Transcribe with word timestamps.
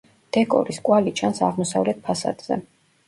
დეკორის 0.37 0.79
კვალი 0.87 1.13
ჩანს 1.21 1.41
აღმოსავლეთ 1.49 2.01
ფასადზე. 2.09 2.59